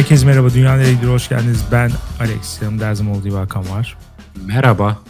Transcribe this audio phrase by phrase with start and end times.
[0.00, 0.54] Herkese merhaba.
[0.54, 1.08] Dünya Nereyedir?
[1.08, 1.64] Hoş geldiniz.
[1.72, 1.90] Ben
[2.20, 2.62] Alex.
[2.62, 3.98] Yanımda her zaman olduğu Hakan var.
[4.46, 5.02] Merhaba.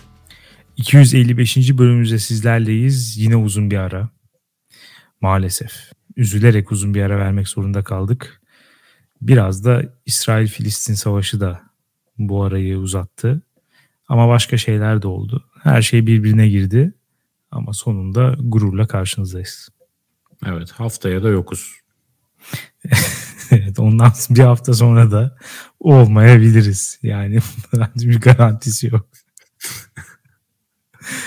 [0.76, 1.78] 255.
[1.78, 3.16] bölümümüzde sizlerleyiz.
[3.18, 4.08] Yine uzun bir ara.
[5.20, 5.72] Maalesef.
[6.16, 8.42] Üzülerek uzun bir ara vermek zorunda kaldık.
[9.22, 11.60] Biraz da İsrail-Filistin savaşı da
[12.18, 13.42] bu arayı uzattı.
[14.08, 15.44] Ama başka şeyler de oldu.
[15.62, 16.92] Her şey birbirine girdi.
[17.50, 19.68] Ama sonunda gururla karşınızdayız.
[20.46, 21.80] Evet haftaya da yokuz.
[23.50, 25.36] evet ondan bir hafta sonra da
[25.80, 26.98] olmayabiliriz.
[27.02, 27.38] Yani
[27.96, 29.06] bir garantisi yok.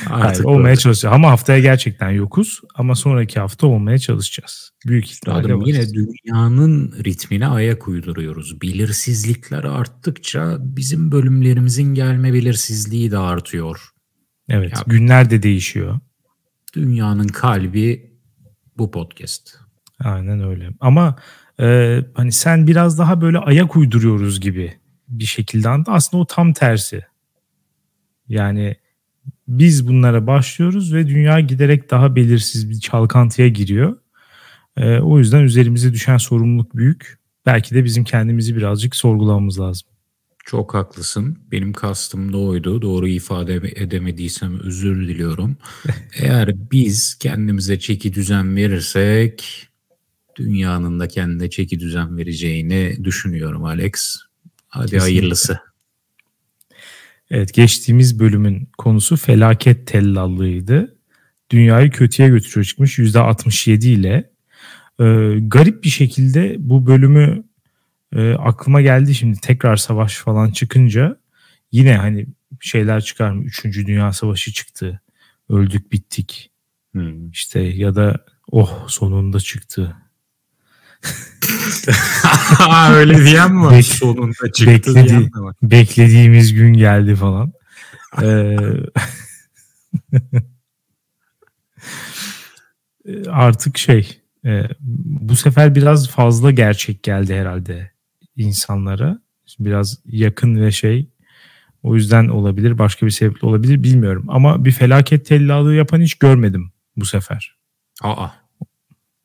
[0.09, 1.13] Artık Hayır, olmaya çalışacağız.
[1.15, 2.61] Ama haftaya gerçekten yokuz.
[2.75, 4.71] Ama sonraki hafta olmaya çalışacağız.
[4.85, 8.61] Büyük ihtimalle Yine dünyanın ritmine ayak uyduruyoruz.
[8.61, 13.89] Belirsizlikler arttıkça bizim bölümlerimizin gelme belirsizliği de artıyor.
[14.49, 15.99] Evet ya, günler de değişiyor.
[16.75, 18.13] Dünyanın kalbi
[18.77, 19.62] bu podcast.
[20.03, 20.69] Aynen öyle.
[20.79, 21.15] Ama
[21.59, 24.73] e, hani sen biraz daha böyle ayak uyduruyoruz gibi
[25.07, 27.05] bir şekilde aslında o tam tersi.
[28.27, 28.75] Yani
[29.47, 33.97] biz bunlara başlıyoruz ve dünya giderek daha belirsiz bir çalkantıya giriyor.
[34.77, 37.17] E, o yüzden üzerimize düşen sorumluluk büyük.
[37.45, 39.89] Belki de bizim kendimizi birazcık sorgulamamız lazım.
[40.45, 41.37] Çok haklısın.
[41.51, 42.81] Benim kastım da oydu.
[42.81, 45.57] Doğru ifade edemediysem özür diliyorum.
[46.19, 49.67] Eğer biz kendimize çeki düzen verirsek
[50.35, 54.17] dünyanın da kendine çeki düzen vereceğini düşünüyorum Alex.
[54.67, 55.03] Hadi Kesinlikle.
[55.03, 55.59] hayırlısı.
[57.31, 60.97] Evet geçtiğimiz bölümün konusu felaket tellallığıydı.
[61.49, 64.31] Dünyayı kötüye götürüyor çıkmış %67 ile.
[64.99, 67.43] Ee, garip bir şekilde bu bölümü
[68.15, 71.17] e, aklıma geldi şimdi tekrar savaş falan çıkınca
[71.71, 72.27] yine hani
[72.59, 73.43] şeyler çıkar mı?
[73.43, 75.01] Üçüncü Dünya Savaşı çıktı.
[75.49, 76.51] Öldük bittik.
[76.91, 77.29] Hmm.
[77.29, 79.95] İşte ya da oh sonunda çıktı.
[82.91, 83.73] Öyle diyen mi var?
[83.73, 85.55] Bek, sonunda çıktı bekledi, diyen mi var?
[85.63, 87.53] Beklediğimiz gün geldi falan.
[88.21, 88.57] ee,
[93.29, 97.91] artık şey e, bu sefer biraz fazla gerçek geldi herhalde
[98.37, 99.19] insanlara.
[99.59, 101.09] Biraz yakın ve şey
[101.83, 102.77] o yüzden olabilir.
[102.77, 104.25] Başka bir sebeple olabilir bilmiyorum.
[104.27, 107.55] Ama bir felaket tellallığı yapan hiç görmedim bu sefer.
[108.01, 108.27] Aa.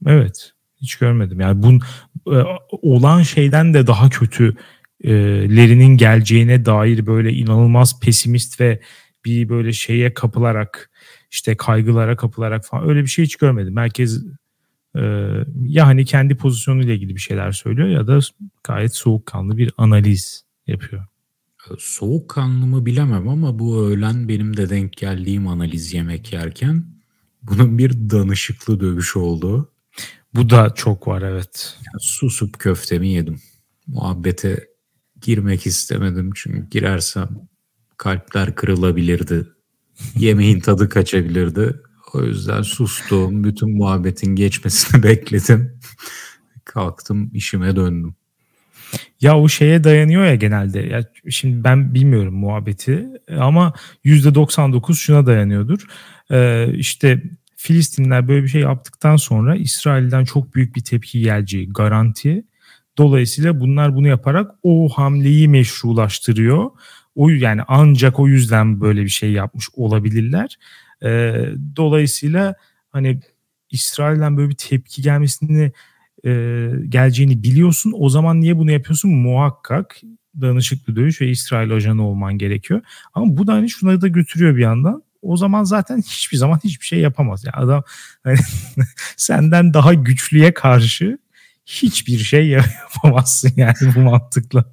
[0.06, 0.52] Evet.
[0.80, 1.40] Hiç görmedim.
[1.40, 1.80] Yani bun
[2.26, 2.42] e,
[2.82, 8.80] olan şeyden de daha kötülerinin geleceğine dair böyle inanılmaz pesimist ve
[9.24, 10.90] bir böyle şeye kapılarak
[11.30, 13.74] işte kaygılara kapılarak falan öyle bir şey hiç görmedim.
[13.74, 14.22] Merkez
[14.96, 18.18] ee, ya hani kendi pozisyonuyla ilgili bir şeyler söylüyor ya da
[18.64, 21.04] gayet soğukkanlı bir analiz yapıyor.
[21.78, 26.84] Soğukkanlı mı bilemem ama bu öğlen benim de denk geldiğim analiz yemek yerken
[27.42, 29.72] bunun bir danışıklı dövüş oldu.
[30.34, 31.78] Bu da çok var evet.
[32.00, 33.40] Susup köftemi yedim.
[33.86, 34.68] Muhabbete
[35.20, 37.28] girmek istemedim çünkü girersem
[37.96, 39.46] kalpler kırılabilirdi.
[40.16, 41.76] Yemeğin tadı kaçabilirdi.
[42.14, 43.44] O yüzden sustum.
[43.44, 45.80] Bütün muhabbetin geçmesini bekledim.
[46.64, 48.14] Kalktım işime döndüm.
[49.20, 50.80] Ya o şeye dayanıyor ya genelde.
[50.80, 53.06] Ya şimdi ben bilmiyorum muhabbeti
[53.38, 53.72] ama
[54.04, 55.86] %99 şuna dayanıyordur.
[56.30, 57.22] Ee, işte
[57.60, 62.44] Filistinler böyle bir şey yaptıktan sonra İsrail'den çok büyük bir tepki geleceği garanti.
[62.98, 66.70] Dolayısıyla bunlar bunu yaparak o hamleyi meşrulaştırıyor.
[67.14, 70.58] O yani ancak o yüzden böyle bir şey yapmış olabilirler.
[71.02, 71.34] E,
[71.76, 72.54] dolayısıyla
[72.90, 73.20] hani
[73.70, 75.72] İsrail'den böyle bir tepki gelmesini
[76.24, 76.30] e,
[76.88, 77.94] geleceğini biliyorsun.
[77.96, 79.10] O zaman niye bunu yapıyorsun?
[79.10, 80.00] Muhakkak
[80.40, 82.80] danışıklı dövüş ve İsrail ajanı olman gerekiyor.
[83.14, 85.02] Ama bu da hani şuna da götürüyor bir yandan.
[85.22, 87.44] O zaman zaten hiçbir zaman hiçbir şey yapamaz.
[87.44, 87.82] Yani adam
[88.24, 88.38] hani,
[89.16, 91.18] senden daha güçlüye karşı
[91.66, 92.48] hiçbir şey
[92.94, 94.64] yapamazsın yani bu mantıkla.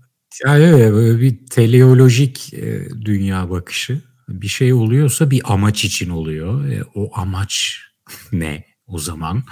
[0.46, 6.66] Ya evet, böyle bir teleolojik e, dünya bakışı bir şey oluyorsa bir amaç için oluyor.
[6.70, 7.80] E, o amaç
[8.32, 9.44] ne o zaman?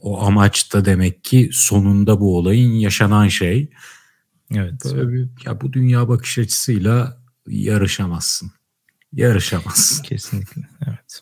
[0.00, 3.70] O amaç da demek ki sonunda bu olayın yaşanan şey.
[4.54, 4.84] Evet.
[4.84, 8.52] Böyle bir, ya bu dünya bakış açısıyla yarışamazsın.
[9.12, 10.02] Yarışamazsın.
[10.02, 10.62] Kesinlikle.
[10.88, 11.20] Evet.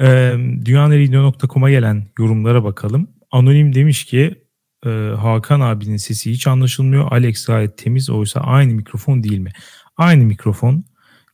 [0.00, 3.10] Ee, Dünyaneridio.com'a gelen yorumlara bakalım.
[3.30, 4.44] Anonim demiş ki
[4.86, 4.88] e,
[5.18, 7.12] Hakan abinin sesi hiç anlaşılmıyor.
[7.12, 9.52] Alex gayet temiz oysa aynı mikrofon değil mi?
[9.96, 10.84] Aynı mikrofon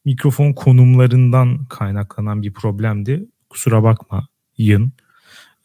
[0.04, 3.28] mikrofon konumlarından kaynaklanan bir problemdi.
[3.50, 4.28] Kusura bakma
[4.58, 4.92] yın.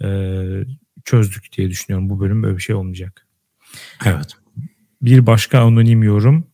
[0.03, 0.63] Ee,
[1.05, 2.09] çözdük diye düşünüyorum.
[2.09, 3.27] Bu bölüm böyle bir şey olmayacak.
[4.05, 4.37] Evet.
[5.01, 6.47] Bir başka anonim yorum.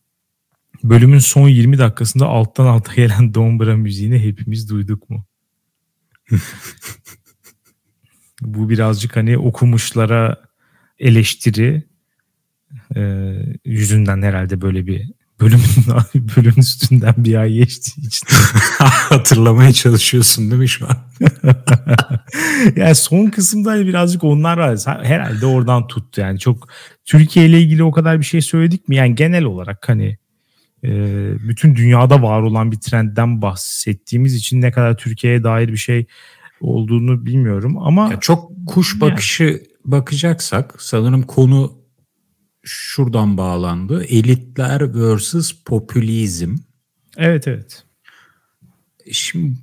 [0.90, 5.26] Bölümün son 20 dakikasında alttan alta gelen Dombra müziğini hepimiz duyduk mu?
[8.42, 10.36] Bu birazcık hani okumuşlara
[10.98, 11.84] eleştiri.
[12.96, 13.32] e,
[13.64, 15.10] yüzünden herhalde böyle bir
[15.40, 15.64] bölümün
[16.36, 18.28] bölümün üstünden bir ay geçtiği için.
[19.08, 20.96] Hatırlamaya çalışıyorsun değil mi şu an?
[22.76, 24.78] yani son kısımda birazcık onlar var.
[24.86, 26.38] Herhalde oradan tuttu yani.
[26.38, 26.68] Çok
[27.04, 28.96] Türkiye ile ilgili o kadar bir şey söyledik mi?
[28.96, 30.18] Yani genel olarak hani
[31.48, 36.06] bütün dünyada var olan bir trendden bahsettiğimiz için ne kadar Türkiye'ye dair bir şey
[36.60, 39.60] olduğunu bilmiyorum ama ya çok kuş bakışı yani.
[39.84, 41.72] bakacaksak sanırım konu
[42.62, 44.04] şuradan bağlandı.
[44.04, 46.56] Elitler versus popülizm.
[47.16, 47.84] Evet evet.
[49.12, 49.58] Şimdi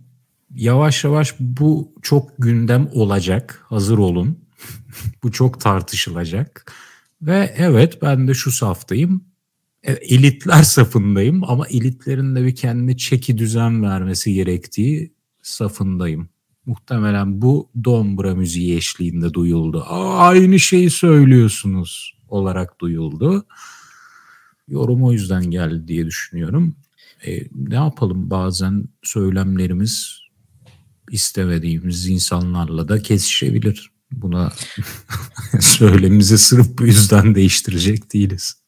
[0.55, 3.65] yavaş yavaş bu çok gündem olacak.
[3.69, 4.39] Hazır olun.
[5.23, 6.73] bu çok tartışılacak.
[7.21, 9.32] Ve evet ben de şu saftayım.
[9.83, 16.29] E, elitler safındayım ama elitlerin de bir kendine çeki düzen vermesi gerektiği safındayım.
[16.65, 19.83] Muhtemelen bu Dombra müziği eşliğinde duyuldu.
[19.87, 23.45] Aa, aynı şeyi söylüyorsunuz olarak duyuldu.
[24.67, 26.75] Yorum o yüzden geldi diye düşünüyorum.
[27.25, 30.19] E, ne yapalım bazen söylemlerimiz
[31.11, 33.91] istemediğimiz insanlarla da kesişebilir.
[34.11, 34.51] Buna
[35.59, 38.62] söylemimizi sırf bu yüzden değiştirecek değiliz.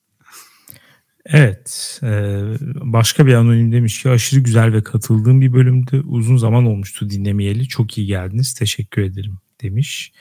[1.25, 1.99] Evet.
[2.03, 2.41] E,
[2.75, 6.03] başka bir anonim demiş ki aşırı güzel ve katıldığım bir bölümdü.
[6.05, 7.67] Uzun zaman olmuştu dinlemeyeli.
[7.67, 8.53] Çok iyi geldiniz.
[8.53, 10.11] Teşekkür ederim demiş.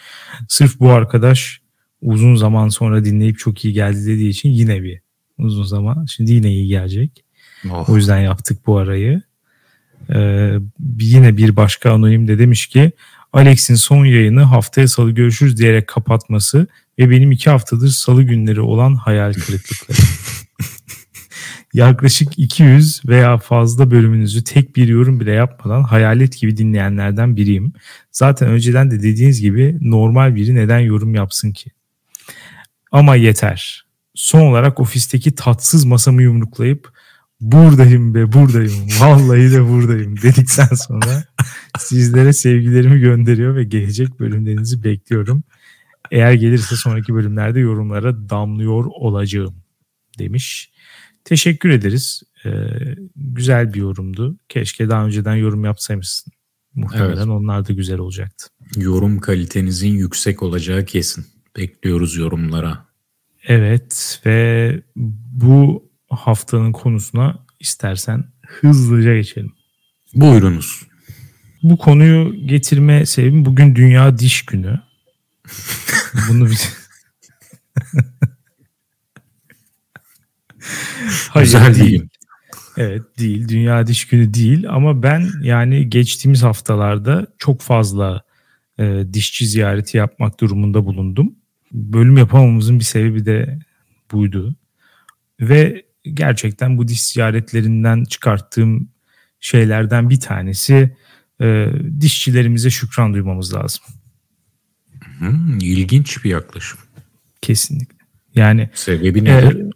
[0.49, 1.61] Sırf bu arkadaş
[2.03, 5.01] uzun zaman sonra dinleyip çok iyi geldi dediği için yine bir
[5.39, 6.05] uzun zaman.
[6.05, 7.25] Şimdi yine iyi gelecek.
[7.71, 7.89] Oh.
[7.91, 9.23] O yüzden yaptık bu arayı.
[10.15, 10.53] Ee,
[11.01, 12.93] yine bir başka anonim de demiş ki
[13.33, 16.67] Alex'in son yayını haftaya salı görüşürüz diyerek kapatması
[16.99, 19.99] ve benim iki haftadır salı günleri olan hayal kırıklıkları.
[21.75, 27.73] Yaklaşık 200 veya fazla bölümünüzü tek bir yorum bile yapmadan hayalet gibi dinleyenlerden biriyim.
[28.13, 31.71] Zaten önceden de dediğiniz gibi normal biri neden yorum yapsın ki?
[32.93, 33.85] Ama yeter.
[34.15, 36.93] Son olarak ofisteki tatsız masamı yumruklayıp
[37.41, 41.25] buradayım be buradayım vallahi de buradayım dedikten sonra
[41.79, 45.43] sizlere sevgilerimi gönderiyor ve gelecek bölümlerinizi bekliyorum.
[46.11, 49.55] Eğer gelirse sonraki bölümlerde yorumlara damlıyor olacağım
[50.19, 50.74] demiş.
[51.25, 52.23] Teşekkür ederiz.
[52.45, 52.51] Ee,
[53.17, 54.39] güzel bir yorumdu.
[54.49, 56.33] Keşke daha önceden yorum yapsaymışsın.
[56.75, 57.29] Muhtemelen evet.
[57.29, 58.47] onlar da güzel olacaktı.
[58.77, 61.27] Yorum kalitenizin yüksek olacağı kesin.
[61.57, 62.87] Bekliyoruz yorumlara.
[63.49, 69.53] Evet ve bu haftanın konusuna istersen hızlıca geçelim.
[70.15, 70.83] Buyurunuz.
[71.63, 74.81] Bu konuyu getirme sebebim bugün Dünya Diş Günü.
[76.29, 76.49] Bunu
[81.31, 82.09] Hayır, Güzel değil.
[82.77, 83.49] Evet değil.
[83.49, 88.23] Dünya Diş Günü değil ama ben yani geçtiğimiz haftalarda çok fazla
[88.79, 91.35] e, dişçi ziyareti yapmak durumunda bulundum.
[91.73, 93.59] Bölüm yapamamızın bir sebebi de
[94.13, 94.57] buydu.
[95.41, 98.89] Ve gerçekten bu diş ziyaretlerinden çıkarttığım
[99.41, 100.97] şeylerden bir tanesi
[101.41, 101.69] e,
[102.01, 103.85] dişçilerimize şükran duymamız lazım.
[105.19, 106.79] Hmm, ilginç bir yaklaşım.
[107.43, 107.97] Kesinlikle.
[108.35, 109.61] Yani sebebi nedir?
[109.61, 109.71] E,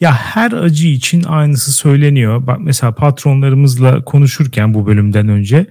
[0.00, 2.46] ya her acı için aynısı söyleniyor.
[2.46, 5.66] Bak mesela patronlarımızla konuşurken bu bölümden önce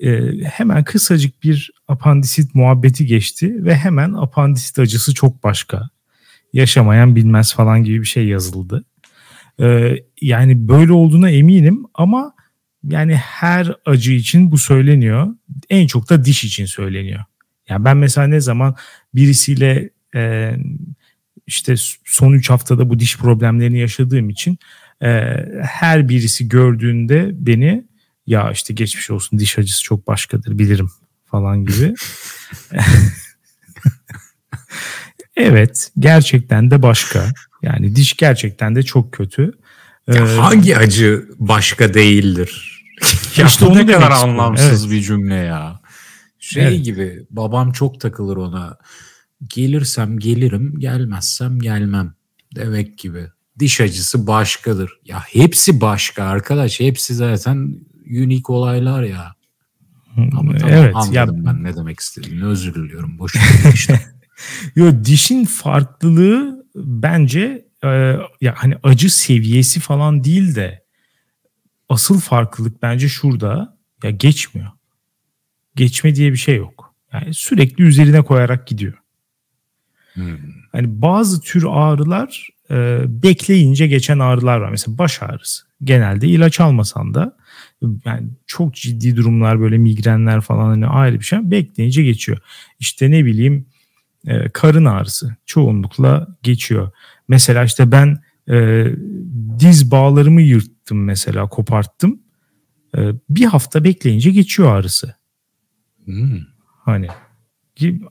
[0.00, 5.88] e, hemen kısacık bir apandisit muhabbeti geçti ve hemen apandisit acısı çok başka.
[6.52, 8.84] Yaşamayan bilmez falan gibi bir şey yazıldı.
[9.60, 12.34] E, yani böyle olduğuna eminim ama
[12.84, 15.26] yani her acı için bu söyleniyor.
[15.70, 17.24] En çok da diş için söyleniyor.
[17.68, 18.74] Yani ben mesela ne zaman
[19.14, 20.52] birisiyle e,
[21.46, 21.74] işte
[22.04, 24.58] son 3 haftada bu diş problemlerini yaşadığım için
[25.02, 25.08] e,
[25.62, 27.84] her birisi gördüğünde beni
[28.26, 30.90] ya işte geçmiş olsun diş acısı çok başkadır bilirim
[31.24, 31.94] falan gibi.
[35.36, 37.28] evet gerçekten de başka.
[37.62, 39.52] Yani diş gerçekten de çok kötü.
[40.08, 42.82] Ee, hangi acı başka değildir?
[43.36, 44.92] ya işte onu ne kadar anlamsız evet.
[44.92, 45.80] bir cümle ya.
[46.38, 46.84] Şey evet.
[46.84, 48.78] gibi babam çok takılır ona.
[49.44, 52.14] Gelirsem gelirim, gelmezsem gelmem
[52.54, 53.26] demek gibi.
[53.58, 54.90] Diş acısı başkadır.
[55.04, 56.80] Ya hepsi başka arkadaş.
[56.80, 57.56] Hepsi zaten
[58.06, 59.34] unique olaylar ya.
[60.16, 62.44] Ama tamam, evet, anladım ya, ben ne demek istediğini.
[62.44, 63.18] Özür diliyorum.
[63.18, 63.34] Boş
[63.74, 64.00] işte.
[64.76, 67.88] Yo dişin farklılığı bence e,
[68.40, 70.84] ya hani acı seviyesi falan değil de
[71.88, 74.70] asıl farklılık bence şurada ya geçmiyor.
[75.76, 76.94] Geçme diye bir şey yok.
[77.12, 78.94] Yani sürekli üzerine koyarak gidiyor.
[80.16, 80.36] Hmm.
[80.72, 84.70] Hani bazı tür ağrılar e, bekleyince geçen ağrılar var.
[84.70, 85.64] Mesela baş ağrısı.
[85.84, 87.36] Genelde ilaç almasan da
[88.04, 92.38] yani çok ciddi durumlar böyle migrenler falan hani ayrı bir şey bekleyince geçiyor.
[92.78, 93.66] İşte ne bileyim
[94.26, 96.90] e, karın ağrısı çoğunlukla geçiyor.
[97.28, 98.86] Mesela işte ben e,
[99.58, 102.20] diz bağlarımı yırttım mesela koparttım.
[102.96, 105.14] E, bir hafta bekleyince geçiyor ağrısı.
[106.04, 106.40] Hmm.
[106.84, 107.08] Hani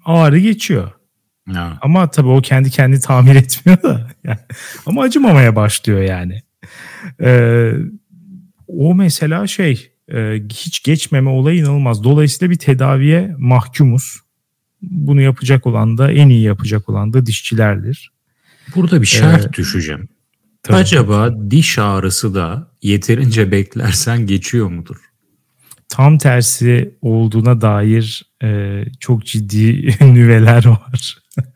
[0.06, 0.92] ağrı geçiyor.
[1.54, 1.78] Ya.
[1.82, 4.08] Ama tabii o kendi kendi tamir etmiyor da.
[4.24, 4.40] Yani.
[4.86, 6.42] Ama acımamaya başlıyor yani.
[7.22, 7.72] Ee,
[8.68, 12.04] o mesela şey e, hiç geçmeme olayı inanılmaz.
[12.04, 14.20] Dolayısıyla bir tedaviye mahkumuz.
[14.82, 18.12] Bunu yapacak olan da en iyi yapacak olan da dişçilerdir.
[18.76, 20.10] Burada bir şart ee, düşeceğim.
[20.64, 20.78] Tabii.
[20.78, 24.98] Acaba diş ağrısı da yeterince beklersen geçiyor mudur?
[25.90, 31.18] Tam tersi olduğuna dair e, çok ciddi nüveler var.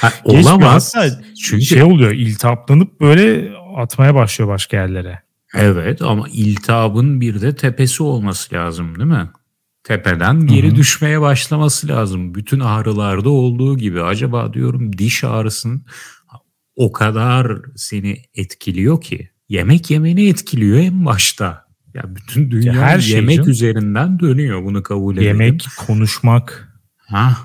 [0.00, 0.94] ha, olamaz.
[1.42, 5.22] Çünkü şey oluyor iltihaplanıp böyle atmaya başlıyor başka yerlere.
[5.54, 9.30] Evet ama iltihabın bir de tepesi olması lazım değil mi?
[9.84, 10.76] Tepeden geri Hı-hı.
[10.76, 12.34] düşmeye başlaması lazım.
[12.34, 14.02] Bütün ağrılarda olduğu gibi.
[14.02, 15.84] Acaba diyorum diş ağrısının
[16.76, 19.30] o kadar seni etkiliyor ki.
[19.48, 21.65] Yemek yemeni etkiliyor en başta.
[21.96, 23.50] Ya bütün dünya ya her şey yemek canım.
[23.50, 25.26] üzerinden dönüyor bunu kabul edelim.
[25.26, 26.72] Yemek, konuşmak.
[26.96, 27.36] Ha.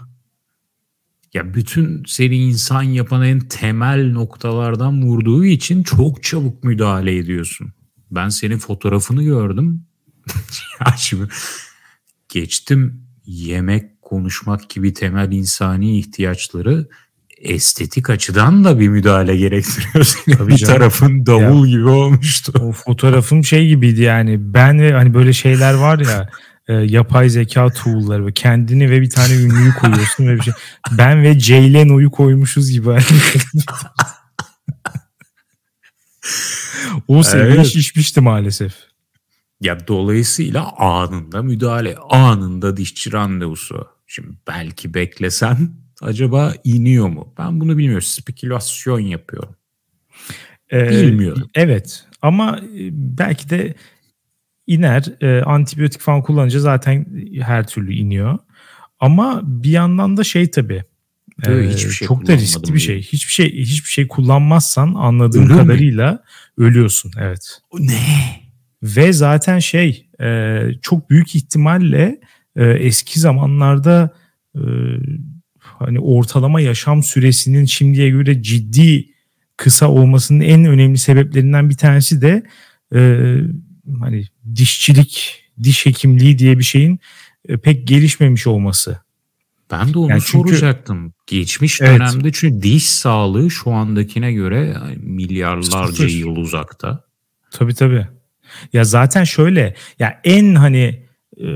[1.33, 7.73] Ya bütün seni insan yapan en temel noktalardan vurduğu için çok çabuk müdahale ediyorsun.
[8.11, 9.85] Ben senin fotoğrafını gördüm.
[10.79, 11.27] ya şimdi
[12.29, 16.87] geçtim yemek, konuşmak gibi temel insani ihtiyaçları
[17.41, 20.15] estetik açıdan da bir müdahale gerektiriyor.
[20.37, 20.73] Tabii bir canım.
[20.73, 22.53] tarafın davul ya, gibi olmuştu.
[22.61, 24.53] O fotoğrafım şey gibiydi yani.
[24.53, 26.29] Ben ve hani böyle şeyler var ya
[26.67, 30.53] e, yapay zeka tool'ları ve kendini ve bir tane ünlüyü koyuyorsun ve bir şey.
[30.91, 32.89] Ben ve Jay Leno'yu koymuşuz gibi.
[37.07, 37.65] o seviye evet.
[37.65, 38.73] şişmişti maalesef.
[39.61, 43.87] Ya dolayısıyla anında müdahale, anında dişçi randevusu.
[44.07, 45.69] Şimdi belki beklesen
[46.01, 47.33] acaba iniyor mu?
[47.37, 48.01] Ben bunu bilmiyorum.
[48.07, 49.55] Spekülasyon yapıyorum.
[50.71, 51.49] Ee, Bilmiyorum.
[51.55, 53.73] Evet ama e, belki de
[54.67, 55.03] iner.
[55.21, 57.05] E, antibiyotik falan kullanınca zaten
[57.41, 58.37] her türlü iniyor.
[58.99, 60.83] Ama bir yandan da şey tabii.
[61.47, 63.01] E, hiçbir şey çok da riskli bir şey.
[63.01, 66.19] Hiçbir şey hiçbir şey kullanmazsan anladığım Ölür kadarıyla mi?
[66.65, 67.11] ölüyorsun.
[67.19, 67.59] Evet.
[67.79, 67.99] Ne?
[68.83, 72.19] Ve zaten şey e, çok büyük ihtimalle
[72.55, 74.09] e, eski zamanlarda
[74.55, 74.61] e,
[75.85, 79.05] hani ortalama yaşam süresinin şimdiye göre ciddi
[79.57, 82.43] kısa olmasının en önemli sebeplerinden bir tanesi de
[82.95, 82.99] e,
[83.99, 86.99] hani dişçilik, diş hekimliği diye bir şeyin
[87.47, 89.01] e, pek gelişmemiş olması.
[89.71, 91.13] Ben de onu yani çünkü, soracaktım.
[91.27, 91.99] Geçmiş evet.
[91.99, 96.09] dönemde çünkü diş sağlığı şu andakine göre milyarlarca Sıfır.
[96.09, 97.03] yıl uzakta.
[97.51, 98.07] Tabii tabii.
[98.73, 101.05] Ya zaten şöyle ya en hani
[101.37, 101.47] e,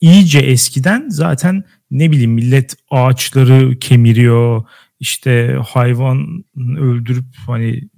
[0.00, 4.64] iyice eskiden zaten ne bileyim millet ağaçları kemiriyor
[5.00, 6.44] işte hayvan
[6.78, 7.88] öldürüp hani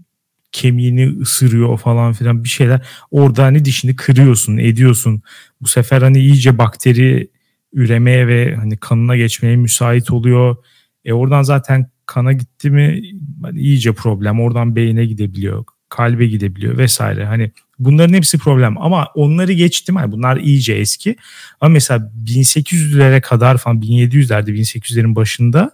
[0.53, 2.87] kemiğini ısırıyor falan filan bir şeyler.
[3.11, 5.23] Orada hani dişini kırıyorsun, ediyorsun.
[5.61, 7.31] Bu sefer hani iyice bakteri
[7.73, 10.57] üremeye ve hani kanına geçmeye müsait oluyor.
[11.05, 13.03] E oradan zaten kana gitti mi
[13.43, 14.41] hani iyice problem.
[14.41, 17.25] Oradan beyine gidebiliyor, kalbe gidebiliyor vesaire.
[17.25, 19.97] Hani bunların hepsi problem ama onları geçtim.
[19.97, 21.17] Yani bunlar iyice eski.
[21.61, 25.71] Ama mesela 1800'lere kadar falan 1700'lerde 1800'lerin başında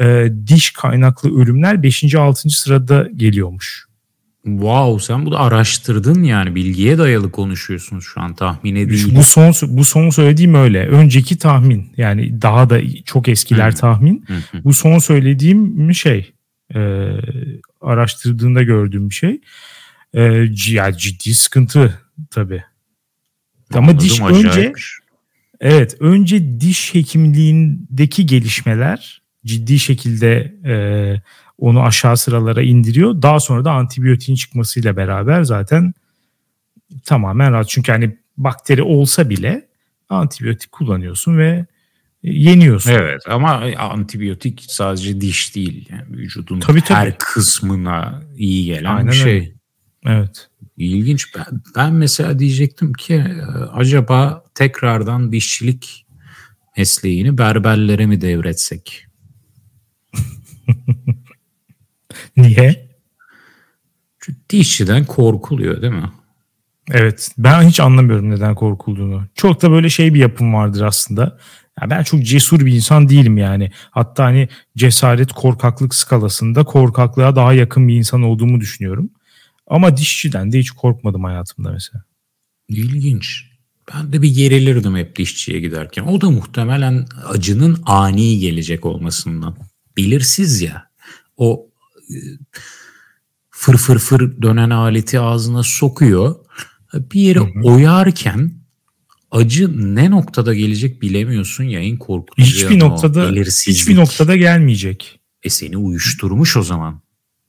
[0.00, 2.14] e, diş kaynaklı ölümler 5.
[2.14, 2.50] 6.
[2.50, 3.90] sırada geliyormuş.
[4.44, 9.16] Wow sen bunu araştırdın yani bilgiye dayalı konuşuyorsun şu an tahmine değil.
[9.16, 10.86] Bu son bu son söylediğim öyle.
[10.86, 14.24] Önceki tahmin yani daha da çok eskiler tahmin.
[14.64, 16.32] Bu son söylediğim şey
[16.74, 17.10] e,
[17.80, 19.40] araştırdığında gördüğüm bir şey.
[20.14, 20.22] E,
[20.68, 22.00] yani ciddi sıkıntı
[22.30, 22.64] tabii.
[23.74, 24.72] Ama diş önce
[25.60, 30.74] evet önce diş hekimliğindeki gelişmeler ciddi şekilde e,
[31.58, 33.22] onu aşağı sıralara indiriyor.
[33.22, 35.94] Daha sonra da antibiyotiğin çıkmasıyla beraber zaten
[37.04, 37.68] tamamen rahat.
[37.68, 39.68] Çünkü hani bakteri olsa bile
[40.08, 41.66] antibiyotik kullanıyorsun ve
[42.22, 42.90] yeniyorsun.
[42.90, 45.88] Evet ama antibiyotik sadece diş değil.
[45.90, 46.98] Yani vücudun tabii, tabii.
[46.98, 49.34] her kısmına iyi gelen Aynen bir şey.
[49.34, 49.59] Öyle.
[50.06, 50.48] Evet.
[50.76, 51.34] İlginç.
[51.36, 51.44] Ben,
[51.76, 53.42] ben mesela diyecektim ki e,
[53.72, 56.06] acaba tekrardan dişçilik
[56.76, 59.06] mesleğini berberlere mi devretsek?
[62.36, 62.90] Niye?
[64.20, 66.10] Çünkü dişçiden korkuluyor değil mi?
[66.90, 67.30] Evet.
[67.38, 69.24] Ben hiç anlamıyorum neden korkulduğunu.
[69.34, 71.38] Çok da böyle şey bir yapım vardır aslında.
[71.82, 73.70] Ya ben çok cesur bir insan değilim yani.
[73.90, 79.10] Hatta hani cesaret korkaklık skalasında korkaklığa daha yakın bir insan olduğumu düşünüyorum.
[79.70, 82.04] Ama dişçiden de hiç korkmadım hayatımda mesela.
[82.68, 83.44] İlginç.
[83.94, 86.02] Ben de bir gerilirdim hep dişçiye giderken.
[86.02, 89.56] O da muhtemelen acının ani gelecek olmasından.
[89.96, 90.90] Belirsiz ya.
[91.36, 91.68] O
[92.10, 92.16] e,
[93.50, 96.34] fır fır fır dönen aleti ağzına sokuyor.
[96.94, 97.62] Bir yeri hı hı.
[97.62, 98.52] oyarken
[99.30, 102.46] acı ne noktada gelecek bilemiyorsun ya en korkutucu.
[102.46, 103.30] Hiçbir noktada
[103.66, 105.20] hiçbir noktada gelmeyecek.
[105.42, 107.02] E seni uyuşturmuş o zaman.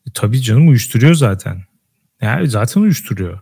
[0.08, 1.71] E, tabii canım uyuşturuyor zaten.
[2.22, 3.40] Yani zaten uyuşturuyor.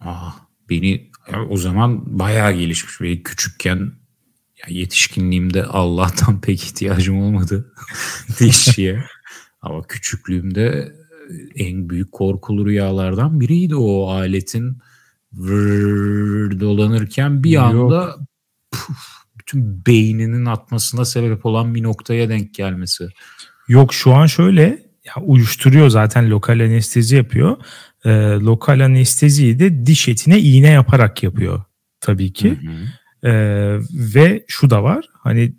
[0.00, 0.36] Ah,
[0.70, 1.10] beni
[1.48, 3.00] o zaman bayağı gelişmiş.
[3.00, 3.78] Benim küçükken
[4.58, 7.72] ya yetişkinliğimde Allah'tan pek ihtiyacım olmadı
[8.40, 9.04] dişçiye.
[9.62, 10.92] Ama küçüklüğümde
[11.54, 14.78] en büyük korkulu rüyalardan biriydi o aletin
[15.32, 18.16] vır dolanırken bir anda
[18.70, 18.98] puf,
[19.38, 23.08] bütün beyninin atmasına sebep olan bir noktaya denk gelmesi.
[23.68, 27.56] Yok şu an şöyle ya uyuşturuyor zaten lokal anestezi yapıyor.
[28.04, 31.62] Ee, lokal anesteziyi de diş etine iğne yaparak yapıyor
[32.00, 32.50] tabii ki.
[32.50, 33.30] Hı hı.
[33.30, 35.52] Ee, ve şu da var hani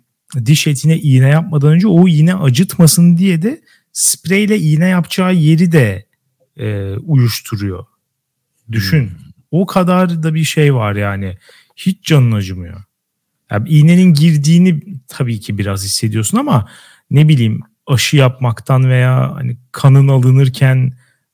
[0.46, 6.06] diş etine iğne yapmadan önce o iğne acıtmasın diye de spreyle iğne yapacağı yeri de
[6.56, 7.84] e, uyuşturuyor.
[8.72, 9.00] Düşün.
[9.00, 9.16] Hmm.
[9.50, 11.38] O kadar da bir şey var yani.
[11.76, 12.82] Hiç canın acımıyor.
[13.50, 16.68] Yani iğnenin girdiğini tabii ki biraz hissediyorsun ama
[17.10, 20.92] ne bileyim aşı yapmaktan veya hani kanın alınırken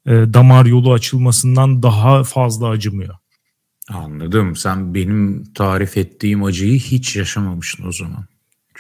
[0.09, 3.15] e, damar yolu açılmasından daha fazla acımıyor.
[3.91, 4.57] Anladım.
[4.57, 8.25] Sen benim tarif ettiğim acıyı hiç yaşamamışsın o zaman.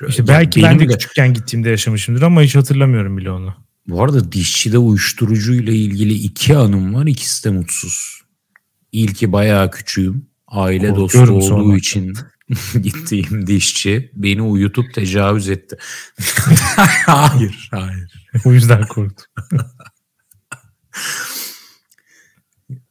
[0.09, 3.55] İşte belki ben de, de küçükken gittiğimde yaşamışımdır ama hiç hatırlamıyorum bile onu.
[3.89, 7.07] Bu arada dişçide uyuşturucu ile ilgili iki anım var.
[7.07, 8.21] İkisi de mutsuz.
[8.93, 10.27] İlki bayağı küçüğüm.
[10.49, 11.77] Aile Korkuyorum dostu olduğu sonra.
[11.77, 12.15] için
[12.83, 15.77] gittiğim dişçi beni uyutup tecavüz etti.
[17.07, 18.29] hayır, hayır.
[18.45, 19.27] o yüzden korktum.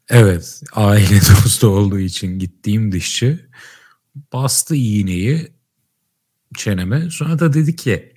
[0.10, 3.46] evet, aile dostu olduğu için gittiğim dişçi
[4.34, 5.52] bastı iğneyi
[6.58, 7.10] çeneme.
[7.10, 8.14] Sonra da dedi ki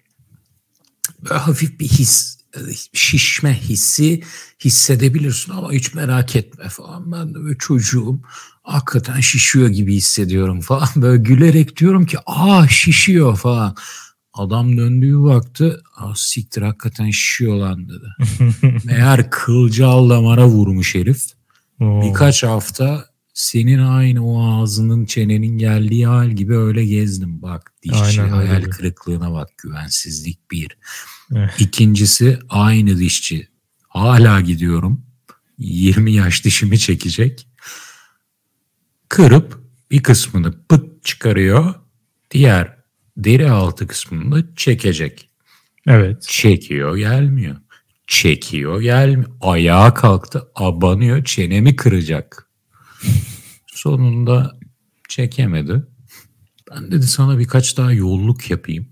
[1.22, 2.40] böyle hafif bir his
[2.92, 4.22] şişme hissi
[4.64, 7.12] hissedebilirsin ama hiç merak etme falan.
[7.12, 8.20] Ben de böyle çocuğum
[8.62, 10.88] hakikaten şişiyor gibi hissediyorum falan.
[10.96, 13.76] Böyle gülerek diyorum ki aa şişiyor falan.
[14.32, 15.82] Adam döndüğü baktı.
[15.96, 18.36] Ah siktir hakikaten şişiyor lan dedi.
[18.84, 21.24] Meğer kılcal damara vurmuş herif.
[21.80, 22.02] Oo.
[22.02, 27.42] Birkaç hafta senin aynı o ağzının çenenin geldiği hal gibi öyle gezdim.
[27.42, 30.78] Bak dişçi Aynen, hayal kırıklığına bak güvensizlik bir.
[31.34, 31.50] Evet.
[31.58, 33.48] İkincisi aynı dişçi.
[33.88, 35.04] Hala gidiyorum.
[35.58, 37.48] 20 yaş dişimi çekecek.
[39.08, 41.74] Kırıp bir kısmını pıt çıkarıyor.
[42.30, 42.79] Diğer
[43.24, 45.30] deri altı kısmını da çekecek.
[45.86, 46.22] Evet.
[46.22, 47.56] Çekiyor gelmiyor.
[48.06, 49.30] Çekiyor gelmiyor.
[49.40, 52.50] Ayağa kalktı abanıyor çenemi kıracak.
[53.66, 54.58] Sonunda
[55.08, 55.86] çekemedi.
[56.70, 58.88] Ben dedi sana birkaç daha yolluk yapayım.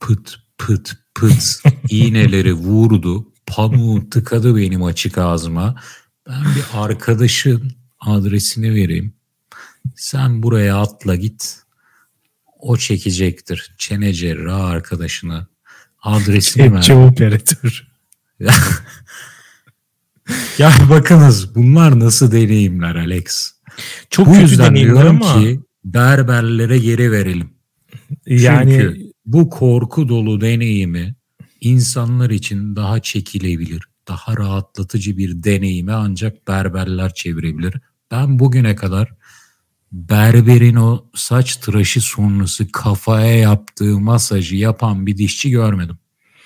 [0.00, 3.32] Pıt pıt pıt iğneleri vurdu.
[3.46, 5.82] Pamuğu tıkadı benim açık ağzıma.
[6.28, 9.14] Ben bir arkadaşın adresini vereyim.
[9.96, 11.62] Sen buraya atla git.
[12.60, 13.74] O çekecektir.
[13.78, 15.46] Çene cerrahı arkadaşına.
[16.02, 16.90] Adresini ver.
[16.90, 17.86] operatör.
[20.58, 23.52] ya bakınız bunlar nasıl deneyimler Alex.
[24.10, 25.40] Çok Bu yüzden diyorum ama...
[25.40, 27.50] ki berberlere geri verelim.
[28.26, 31.14] Yani Çünkü bu korku dolu deneyimi
[31.60, 37.74] insanlar için daha çekilebilir, daha rahatlatıcı bir deneyime ancak berberler çevirebilir.
[38.10, 39.12] Ben bugüne kadar
[39.92, 45.98] berberin o saç tıraşı sonrası kafaya yaptığı masajı yapan bir dişçi görmedim.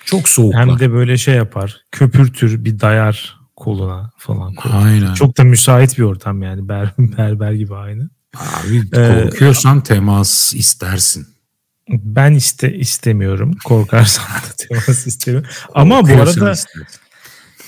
[0.05, 0.67] Çok soğuklar.
[0.67, 1.81] Hem de böyle şey yapar.
[1.91, 4.53] Köpürtür bir dayar koluna falan.
[4.53, 4.77] Koluna.
[4.77, 5.13] Aynen.
[5.13, 8.09] Çok da müsait bir ortam yani ber, berber gibi aynı.
[8.35, 11.27] Abi ee, korkuyorsan ee, temas istersin.
[11.89, 13.51] Ben iste istemiyorum.
[13.63, 15.49] Korkarsam da temas istemiyorum.
[15.73, 16.85] Ama bu arada istersin.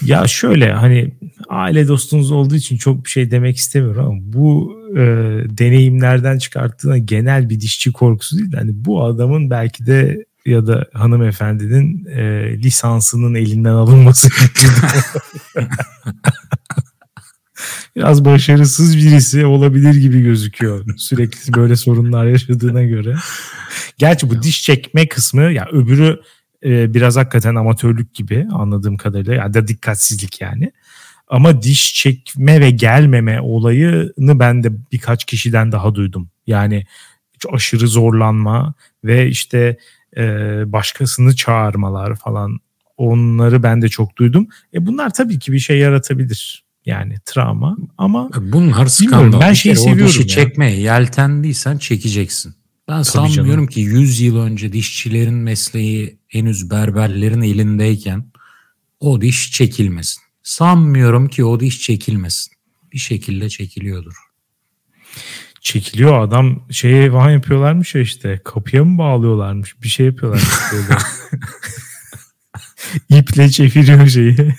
[0.01, 1.11] Ya şöyle hani
[1.49, 5.01] aile dostunuz olduğu için çok bir şey demek istemiyorum ama bu e,
[5.49, 8.53] deneyimlerden çıkarttığına genel bir dişçi korkusu değil.
[8.55, 14.29] Hani bu adamın belki de ya da hanımefendinin e, lisansının elinden alınması
[17.95, 20.85] biraz başarısız birisi olabilir gibi gözüküyor.
[20.97, 23.15] Sürekli böyle sorunlar yaşadığına göre.
[23.97, 26.19] Gerçi bu diş çekme kısmı ya öbürü
[26.67, 30.71] e, biraz hakikaten amatörlük gibi anladığım kadarıyla ya da dikkatsizlik yani.
[31.27, 36.29] Ama diş çekme ve gelmeme olayını ben de birkaç kişiden daha duydum.
[36.47, 36.85] Yani
[37.51, 39.77] aşırı zorlanma ve işte
[40.17, 40.23] e,
[40.71, 42.59] başkasını çağırmalar falan
[42.97, 44.47] onları ben de çok duydum.
[44.73, 46.63] E bunlar tabii ki bir şey yaratabilir.
[46.85, 49.39] Yani travma ama bunlar skandal.
[49.39, 50.27] Ben şeyi seviyorum o dişi ya.
[50.27, 52.55] çekmeye yeltendiysen çekeceksin.
[52.87, 53.67] Ben Tabii sanmıyorum canım.
[53.67, 58.31] ki 100 yıl önce dişçilerin mesleği henüz berberlerin elindeyken
[58.99, 60.23] o diş çekilmesin.
[60.43, 62.53] Sanmıyorum ki o diş çekilmesin.
[62.93, 64.13] Bir şekilde çekiliyordur.
[65.61, 70.99] Çekiliyor adam şeye falan yapıyorlarmış ya işte kapıya mı bağlıyorlarmış bir şey yapıyorlarmış böyle.
[73.09, 74.55] İple çeviriyor şeyi.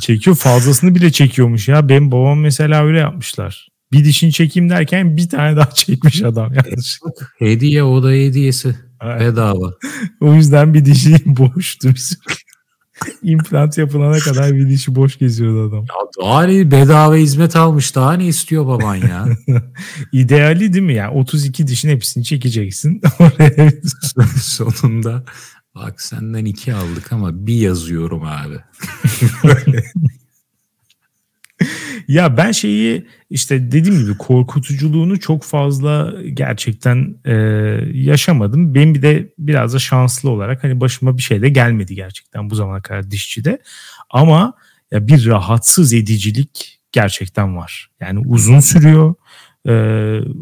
[0.00, 1.88] Çekiyor fazlasını bile çekiyormuş ya.
[1.88, 3.68] Benim babam mesela öyle yapmışlar.
[3.92, 7.00] Bir dişini çekeyim derken bir tane daha çekmiş adam yanlış.
[7.38, 8.87] Hediye o da hediyesi.
[9.02, 9.20] Evet.
[9.20, 9.72] Bedava.
[10.20, 11.88] o yüzden bir dişi boştu.
[13.22, 15.80] İmplant yapılana kadar bir dişi boş geziyordu adam.
[15.80, 19.26] Ya daha ne bedava hizmet almış daha ne istiyor baban ya?
[20.12, 21.04] İdeali değil mi ya?
[21.04, 23.00] Yani 32 dişin hepsini çekeceksin.
[24.42, 25.24] Sonunda
[25.74, 28.56] bak senden iki aldık ama bir yazıyorum abi.
[32.08, 37.34] Ya ben şeyi işte dediğim gibi korkutuculuğunu çok fazla gerçekten e,
[37.92, 38.74] yaşamadım.
[38.74, 42.54] Benim bir de biraz da şanslı olarak hani başıma bir şey de gelmedi gerçekten bu
[42.54, 43.58] zamana kadar dişçide.
[44.10, 44.54] Ama
[44.90, 47.90] ya bir rahatsız edicilik gerçekten var.
[48.00, 49.14] Yani uzun sürüyor.
[49.68, 49.74] E,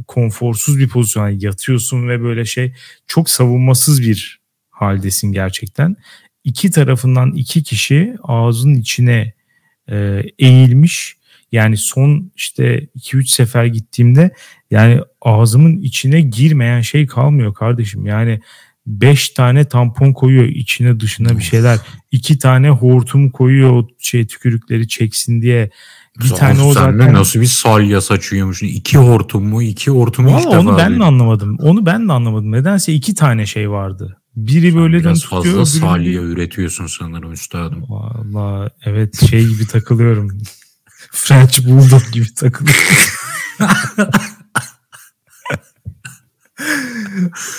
[0.07, 2.74] konforsuz bir pozisyon yani yatıyorsun ve böyle şey
[3.07, 5.96] çok savunmasız bir haldesin gerçekten.
[6.44, 9.33] İki tarafından iki kişi ağzın içine
[9.90, 11.15] e, eğilmiş
[11.53, 14.31] yani son işte 2-3 sefer gittiğimde
[14.71, 18.07] yani ağzımın içine girmeyen şey kalmıyor kardeşim.
[18.07, 18.41] Yani
[18.87, 21.79] 5 tane tampon koyuyor içine dışına bir şeyler.
[22.13, 25.71] 2 tane hortum koyuyor o şey tükürükleri çeksin diye.
[26.21, 27.15] Bir Zaf, tane o zaten.
[27.15, 28.63] nasıl bir salya saçıyormuş.
[28.63, 29.63] İki hortum mu?
[29.63, 29.91] İki
[30.39, 30.59] ilk defa.
[30.61, 31.59] Onu ben de anlamadım.
[31.61, 32.53] Onu ben de anlamadım.
[32.53, 34.17] Nedense iki tane şey vardı.
[34.37, 35.45] Biri Sen böyle biraz tutuyor.
[35.45, 37.85] fazla salya üretiyorsun sanırım üstadım.
[37.89, 40.39] Valla evet şey gibi takılıyorum.
[41.12, 42.77] French Bulldog gibi takılıyor.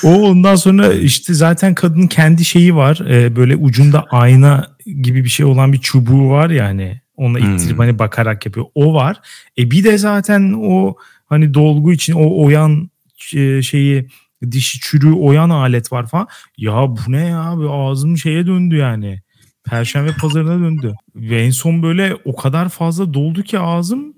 [0.03, 2.99] o ondan sonra işte zaten kadının kendi şeyi var.
[3.10, 7.01] E, böyle ucunda ayna gibi bir şey olan bir çubuğu var yani.
[7.15, 7.77] Ona ittirip hmm.
[7.77, 8.65] hani bakarak yapıyor.
[8.75, 9.21] O var.
[9.57, 12.89] E bir de zaten o hani dolgu için o oyan
[13.33, 14.07] e, şeyi
[14.51, 16.27] dişi çürüğü oyan alet var falan.
[16.57, 17.55] Ya bu ne ya?
[17.69, 19.21] Ağzım şeye döndü yani.
[19.69, 20.95] Perşembe pazarına döndü.
[21.15, 24.13] Ve en son böyle o kadar fazla doldu ki ağzım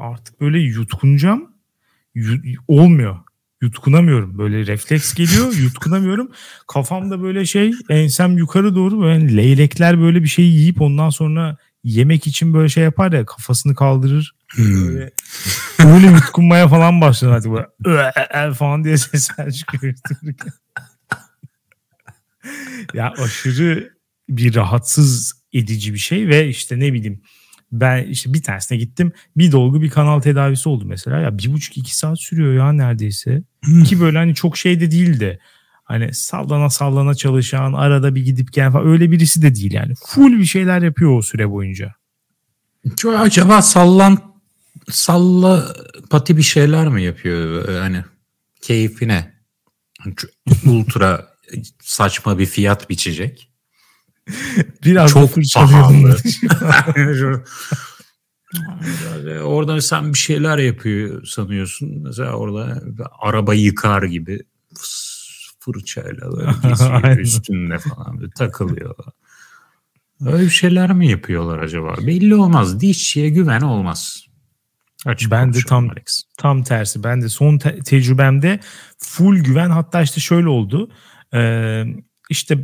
[0.00, 1.50] artık böyle yutkunacağım.
[2.14, 3.16] Yu- olmuyor.
[3.62, 4.38] Yutkunamıyorum.
[4.38, 5.52] Böyle refleks geliyor.
[5.62, 6.30] yutkunamıyorum.
[6.66, 12.26] Kafamda böyle şey ensem yukarı doğru böyle leylekler böyle bir şey yiyip ondan sonra yemek
[12.26, 14.34] için böyle şey yapar ya kafasını kaldırır.
[14.54, 14.88] Hmm.
[14.88, 15.10] Böyle,
[15.84, 19.94] böyle yutkunmaya falan başlar artık böyle falan diye sesler çıkıyor.
[22.94, 23.95] ya aşırı
[24.28, 27.22] bir rahatsız edici bir şey ve işte ne bileyim
[27.72, 31.20] ben işte bir tanesine gittim bir dolgu bir kanal tedavisi oldu mesela.
[31.20, 33.42] Ya bir buçuk iki saat sürüyor ya neredeyse.
[33.86, 35.40] Ki böyle hani çok şey de değildi
[35.86, 39.94] hani sallana sallana çalışan arada bir gidip gel falan öyle birisi de değil yani.
[40.06, 41.94] Full bir şeyler yapıyor o süre boyunca.
[43.18, 44.18] Acaba sallan
[44.90, 45.74] salla
[46.10, 47.68] pati bir şeyler mi yapıyor?
[47.78, 48.04] Hani
[48.60, 49.34] keyfine
[50.66, 51.26] ultra
[51.82, 53.50] saçma bir fiyat biçecek.
[54.84, 56.16] Biraz çok fırçalıyorum.
[59.44, 62.02] orada sen bir şeyler yapıyor sanıyorsun.
[62.02, 62.82] Mesela orada
[63.20, 64.40] araba yıkar gibi
[65.60, 68.94] fırçayla böyle üstünde falan böyle takılıyor.
[70.26, 71.94] Öyle bir şeyler mi yapıyorlar acaba?
[72.06, 72.80] Belli olmaz.
[72.80, 74.26] Dişçiye güven olmaz.
[75.06, 76.22] Açık ben de tam Alex.
[76.38, 77.04] tam tersi.
[77.04, 78.60] Ben de son te- tecrübemde
[78.98, 80.90] full güven hatta işte şöyle oldu.
[81.34, 81.84] Ee,
[82.30, 82.58] işte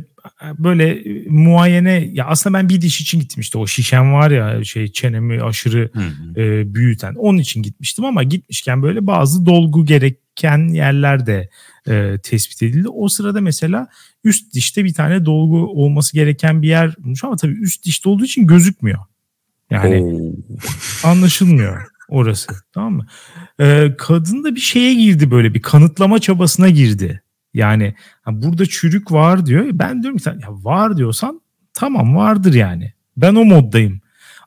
[0.57, 4.87] böyle muayene ya aslında ben bir diş için gittim işte o şişen var ya şey
[4.87, 5.91] çenemi aşırı
[6.35, 11.49] e, büyüten onun için gitmiştim ama gitmişken böyle bazı dolgu gereken yerler de
[11.87, 12.89] e, tespit edildi.
[12.89, 13.87] O sırada mesela
[14.23, 18.25] üst dişte bir tane dolgu olması gereken bir yer bulmuş ama tabii üst dişte olduğu
[18.25, 18.99] için gözükmüyor.
[19.69, 20.33] Yani
[21.03, 23.07] anlaşılmıyor orası tamam mı?
[23.59, 27.21] Ee, kadın da bir şeye girdi böyle bir kanıtlama çabasına girdi.
[27.53, 27.95] Yani
[28.27, 29.65] burada çürük var diyor.
[29.73, 31.41] Ben diyorum ki ya var diyorsan
[31.73, 32.93] tamam vardır yani.
[33.17, 34.01] Ben o moddayım.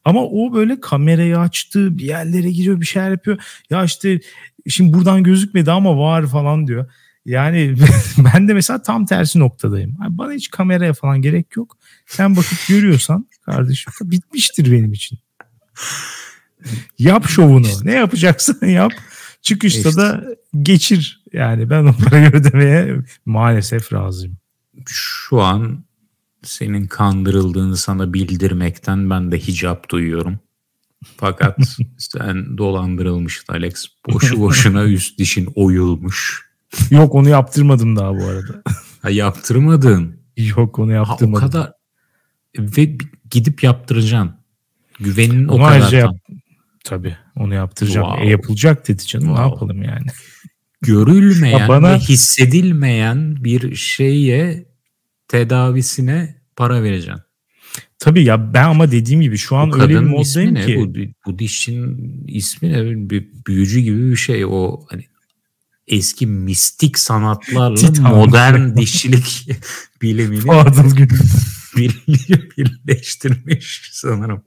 [0.05, 3.39] Ama o böyle kamerayı açtı, bir yerlere giriyor, bir şeyler yapıyor.
[3.71, 4.21] Ya işte
[4.69, 6.91] şimdi buradan gözükmedi ama var falan diyor.
[7.25, 7.75] Yani
[8.19, 9.97] ben de mesela tam tersi noktadayım.
[10.09, 11.77] bana hiç kameraya falan gerek yok.
[12.07, 15.19] Sen bakıp görüyorsan kardeşim bitmiştir benim için.
[16.99, 17.67] Yap şovunu.
[17.85, 18.93] Ne yapacaksan yap.
[19.43, 20.01] Çıkışta işte.
[20.01, 20.25] da
[20.63, 21.25] geçir.
[21.33, 22.97] Yani ben o parayı ödemeye
[23.27, 24.37] maalesef razıyım.
[24.87, 25.85] Şu an
[26.43, 30.39] senin kandırıldığını sana bildirmekten ben de hicap duyuyorum.
[31.17, 31.59] Fakat
[31.99, 33.87] sen dolandırılmışsın Alex.
[34.13, 36.47] Boşu boşuna üst dişin oyulmuş.
[36.91, 38.63] Yok onu yaptırmadım daha bu arada.
[39.03, 40.17] Ha yaptırmadın.
[40.37, 41.43] Yok onu yaptırmadım.
[41.43, 41.73] Ha, o kadar
[42.59, 42.97] ve
[43.31, 44.35] gidip yaptıracaksın.
[45.01, 45.93] Güvenin onu o kadar.
[45.93, 46.17] Yap...
[46.87, 48.07] Tabii onu yaptıracağım.
[48.07, 48.27] Wow.
[48.27, 49.45] E yapılacak dedi canım wow.
[49.45, 50.07] ne yapalım yani.
[50.83, 51.93] Görülmeyen bana...
[51.93, 54.67] ve hissedilmeyen bir şeye
[55.29, 57.23] tedavisine para vereceksin.
[57.99, 60.77] Tabii ya ben ama dediğim gibi şu an öyle bir moddayım ki.
[60.79, 63.11] Bu, bu dişin ismi ne?
[63.11, 64.45] Bir büyücü gibi bir şey.
[64.45, 65.05] O hani
[65.87, 69.49] eski mistik sanatlarla modern dişçilik
[70.03, 70.51] bilimini
[72.57, 74.43] birleştirmiş sanırım.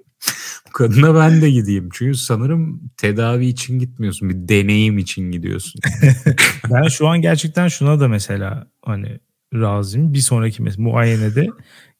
[0.68, 1.90] Bu kadına ben de gideyim.
[1.94, 4.30] Çünkü sanırım tedavi için gitmiyorsun.
[4.30, 5.82] Bir deneyim için gidiyorsun.
[6.72, 9.20] ben şu an gerçekten şuna da mesela hani
[9.54, 10.14] razıyım.
[10.14, 11.48] Bir sonraki mesela muayenede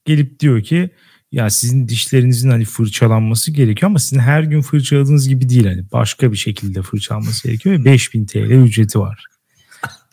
[0.04, 0.90] gelip diyor ki
[1.32, 6.32] ya sizin dişlerinizin hani fırçalanması gerekiyor ama sizin her gün fırçaladığınız gibi değil hani başka
[6.32, 9.24] bir şekilde fırçalanması gerekiyor ve 5000 TL ücreti var.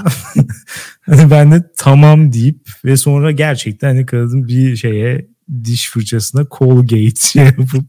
[1.01, 5.27] hani ben de tamam deyip ve sonra gerçekten hani kadın bir şeye
[5.63, 7.85] diş fırçasına Colgate şey yapıp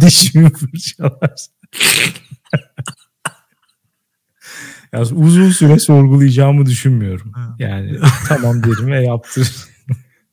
[0.00, 1.46] dişimi fırçalar.
[4.92, 7.32] yani uzun süre sorgulayacağımı düşünmüyorum.
[7.58, 9.48] Yani tamam derim ve yaptır.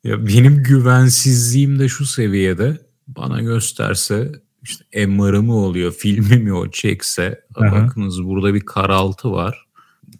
[0.04, 2.78] Ya benim güvensizliğim de şu seviyede.
[3.08, 4.32] Bana gösterse
[4.64, 7.42] işte MR'ı mı oluyor, filmi mi o çekse.
[7.56, 7.72] Aha.
[7.72, 9.66] Bakınız burada bir karaltı var.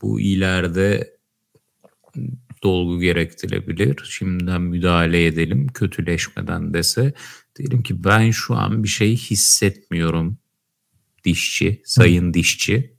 [0.02, 1.16] Bu ileride
[2.64, 3.96] dolgu gerektirebilir.
[4.10, 7.14] Şimdiden müdahale edelim kötüleşmeden dese.
[7.56, 10.38] Diyelim ki ben şu an bir şey hissetmiyorum.
[11.26, 12.34] Dişçi, sayın Hı.
[12.34, 12.94] dişçi.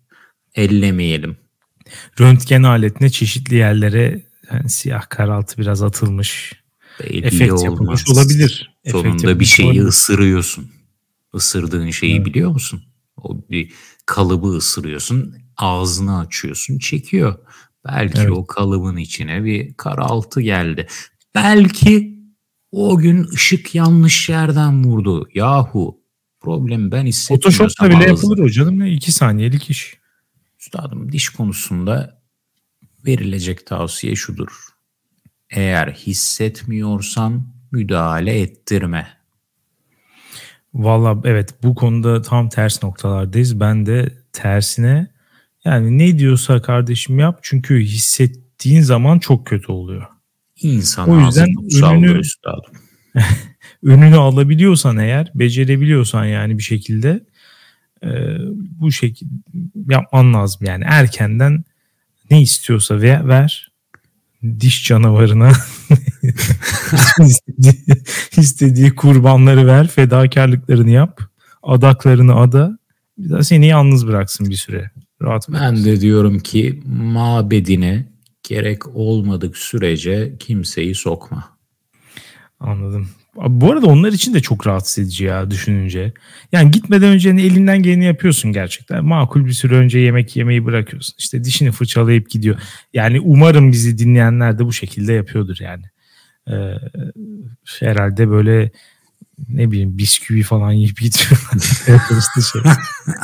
[0.54, 1.36] Ellemeyelim.
[2.20, 6.52] Röntgen aletine çeşitli yerlere yani siyah karaltı biraz atılmış.
[7.00, 7.64] Belli Efekt olmaz.
[7.64, 8.76] yapılmış olabilir.
[8.86, 9.84] Sonunda bir şeyi olabilir.
[9.84, 10.70] ısırıyorsun.
[11.34, 12.26] Isırdığın şeyi evet.
[12.26, 12.82] biliyor musun?
[13.16, 13.72] O bir
[14.06, 17.38] kalıbı ısırıyorsun, ağzını açıyorsun, çekiyor.
[17.84, 18.30] Belki evet.
[18.30, 20.86] o kalıbın içine bir karaltı geldi.
[21.34, 22.18] Belki
[22.72, 25.28] o gün ışık yanlış yerden vurdu.
[25.34, 26.00] Yahu
[26.40, 27.66] problem ben hissetmiyorsam.
[27.66, 28.86] Photoshop'ta bile yapılır o canım.
[28.86, 29.98] İki saniyelik iş.
[30.60, 32.22] Üstadım diş konusunda
[33.06, 34.66] verilecek tavsiye şudur.
[35.50, 39.08] Eğer hissetmiyorsan müdahale ettirme.
[40.74, 43.60] Valla evet bu konuda tam ters noktalardayız.
[43.60, 45.08] Ben de tersine
[45.64, 50.06] yani ne diyorsa kardeşim yap çünkü hissettiğin zaman çok kötü oluyor.
[50.62, 51.48] İnsan o yüzden
[51.82, 52.20] önünü,
[53.82, 57.24] önünü alabiliyorsan eğer, becerebiliyorsan yani bir şekilde
[58.04, 58.08] e,
[58.80, 59.32] bu şekilde
[59.88, 60.66] yapman lazım.
[60.66, 61.64] Yani erkenden
[62.30, 63.70] ne istiyorsa ver, ver
[64.60, 65.52] diş canavarına
[67.20, 67.74] istediği,
[68.36, 71.20] istediği kurbanları ver, fedakarlıklarını yap,
[71.62, 72.78] adaklarını ada.
[73.18, 74.90] Bir daha seni yalnız bıraksın bir süre.
[75.22, 78.06] Rahat ben de diyorum ki mabedine
[78.42, 81.58] gerek olmadık sürece kimseyi sokma.
[82.60, 83.08] Anladım.
[83.36, 86.12] Bu arada onlar için de çok rahatsız edici ya düşününce.
[86.52, 89.04] Yani gitmeden önce hani elinden geleni yapıyorsun gerçekten.
[89.04, 91.14] Makul bir süre önce yemek yemeyi bırakıyorsun.
[91.18, 92.60] İşte dişini fırçalayıp gidiyor.
[92.92, 95.84] Yani umarım bizi dinleyenler de bu şekilde yapıyordur yani.
[96.50, 96.74] Ee,
[97.80, 98.70] herhalde böyle
[99.48, 101.50] ne bileyim bisküvi falan yiyip gidiyor.
[102.18, 102.62] işte şey.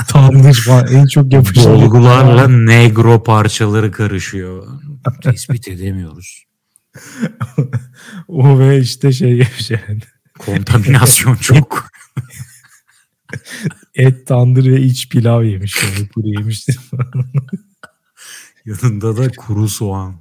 [0.09, 1.64] Tandır falan en çok yapışan.
[1.64, 4.66] Dolgularla negro parçaları karışıyor.
[5.22, 6.44] Tespit edemiyoruz.
[8.29, 10.00] o ve işte şey yaşayan.
[10.38, 11.88] Kontaminasyon çok.
[13.94, 15.83] Et, tandır ve iç pilav yemiş.
[15.83, 16.79] Yani kuru yemiştir.
[18.64, 20.14] Yanında da kuru soğan.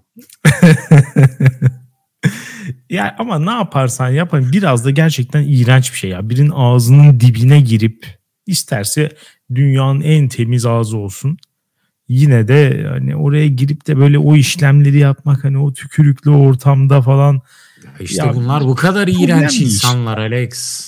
[2.89, 6.29] Ya ama ne yaparsan yap hani biraz da gerçekten iğrenç bir şey ya.
[6.29, 9.11] Birinin ağzının dibine girip isterse
[9.55, 11.37] dünyanın en temiz ağzı olsun.
[12.07, 17.41] Yine de hani oraya girip de böyle o işlemleri yapmak hani o tükürüklü ortamda falan.
[17.99, 20.85] İşte ya, bunlar bu kadar iğrenç insanlar Alex.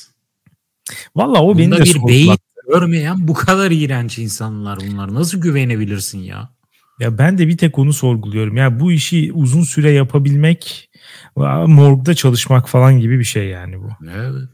[1.16, 2.38] Valla o beni de bir beyin
[2.68, 5.14] görmeyen bu kadar iğrenç insanlar bunlar.
[5.14, 6.57] Nasıl güvenebilirsin ya?
[7.00, 8.58] Ya ben de bir tek onu sorguluyorum.
[8.58, 10.90] Ya bu işi uzun süre yapabilmek
[11.68, 13.90] morgda çalışmak falan gibi bir şey yani bu.
[14.16, 14.50] Evet.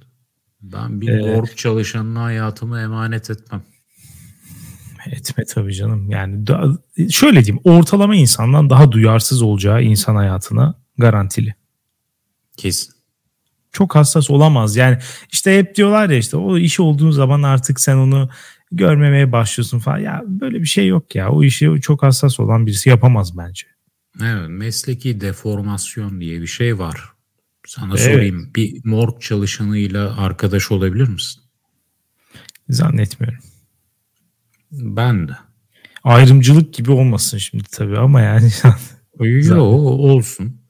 [0.61, 3.63] Ben bir ee, morg çalışanına hayatımı emanet etmem.
[5.05, 6.09] Etme tabii canım.
[6.09, 6.77] Yani da,
[7.09, 11.55] şöyle diyeyim ortalama insandan daha duyarsız olacağı insan hayatına garantili.
[12.57, 12.93] Kesin.
[13.71, 14.75] Çok hassas olamaz.
[14.75, 14.97] Yani
[15.31, 18.29] işte hep diyorlar ya işte o işi olduğun zaman artık sen onu
[18.77, 19.97] görmemeye başlıyorsun falan.
[19.97, 21.29] Ya böyle bir şey yok ya.
[21.29, 23.67] O işi çok hassas olan birisi yapamaz bence.
[24.21, 27.03] Evet, mesleki deformasyon diye bir şey var.
[27.67, 28.13] Sana evet.
[28.13, 28.51] sorayım.
[28.55, 31.43] Bir morg çalışanıyla arkadaş olabilir misin?
[32.69, 33.39] Zannetmiyorum.
[34.71, 35.33] Ben de.
[36.03, 38.51] Ayrımcılık gibi olmasın şimdi tabii ama yani.
[39.19, 40.63] Yok olsun.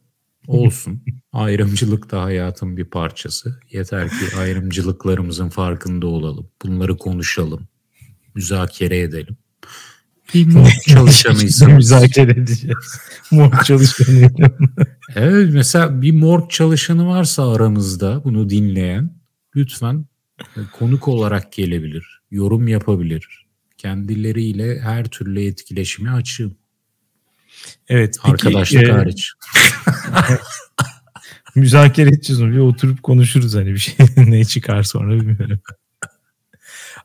[0.48, 1.04] Olsun.
[1.34, 3.60] Ayrımcılık da hayatın bir parçası.
[3.72, 6.50] Yeter ki ayrımcılıklarımızın farkında olalım.
[6.64, 7.68] Bunları konuşalım.
[8.36, 9.38] Müzakere edelim.
[10.88, 11.74] Çalışanıysanız.
[11.76, 12.98] müzakere edeceğiz.
[13.32, 14.32] morg çalışanı.
[15.16, 19.14] evet mesela bir morg çalışanı varsa aramızda bunu dinleyen
[19.56, 20.06] lütfen
[20.80, 22.22] konuk olarak gelebilir.
[22.32, 23.46] Yorum yapabilir.
[23.78, 26.56] Kendileriyle her türlü etkileşimi açığım.
[27.88, 28.18] Evet.
[28.24, 29.32] Peki, Arkadaşlık e, hariç.
[31.56, 32.52] müzakere edeceğiz onu.
[32.52, 35.60] Bir oturup konuşuruz hani bir şey ne çıkar sonra bilmiyorum.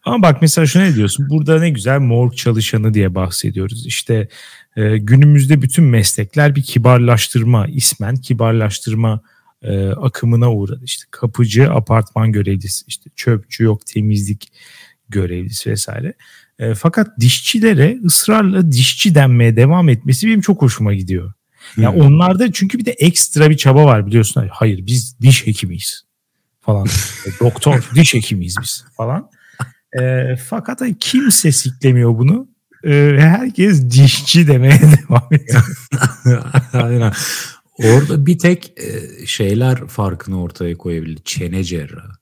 [0.05, 1.29] Ama bak mesela şuna ne diyorsun?
[1.31, 3.87] Burada ne güzel morg çalışanı diye bahsediyoruz.
[3.87, 4.29] İşte
[4.77, 9.21] e, günümüzde bütün meslekler bir kibarlaştırma, ismen kibarlaştırma
[9.63, 10.81] e, akımına uğradı.
[10.85, 14.53] İşte kapıcı, apartman görevlisi, işte çöpçü yok, temizlik
[15.09, 16.15] görevlisi vesaire.
[16.59, 21.33] E, fakat dişçilere ısrarla dişçi denmeye devam etmesi benim çok hoşuma gidiyor.
[21.77, 24.49] Ya yani onlarda çünkü bir de ekstra bir çaba var biliyorsun.
[24.51, 26.03] Hayır biz diş hekimiyiz
[26.61, 26.87] falan.
[27.41, 29.31] Doktor, diş hekimiyiz biz falan.
[30.01, 32.49] E, fakat hani kimse siklemiyor bunu.
[32.85, 35.65] E, herkes dişçi demeye devam ediyor.
[36.73, 37.13] Aynen.
[37.79, 41.21] Orada bir tek e, şeyler farkını ortaya koyabildi.
[41.25, 42.13] Çene cerrahı.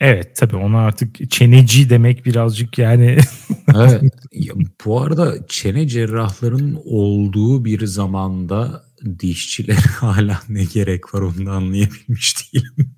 [0.00, 3.18] Evet tabii ona artık çeneci demek birazcık yani.
[3.74, 4.02] evet.
[4.32, 8.84] Ya, bu arada çene cerrahların olduğu bir zamanda
[9.18, 12.95] dişçiler hala ne gerek var onu da anlayabilmiş değilim.